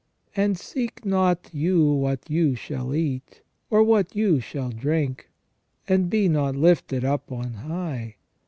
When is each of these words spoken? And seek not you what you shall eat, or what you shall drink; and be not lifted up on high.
And 0.35 0.57
seek 0.57 1.05
not 1.05 1.51
you 1.53 1.87
what 1.93 2.27
you 2.27 2.55
shall 2.55 2.95
eat, 2.95 3.43
or 3.69 3.83
what 3.83 4.15
you 4.15 4.39
shall 4.39 4.71
drink; 4.71 5.29
and 5.87 6.09
be 6.09 6.27
not 6.27 6.55
lifted 6.55 7.05
up 7.05 7.31
on 7.31 7.53
high. 7.53 8.15